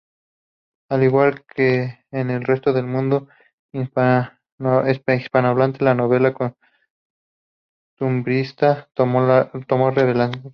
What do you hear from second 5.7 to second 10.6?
la novela costumbrista tomó relevancia.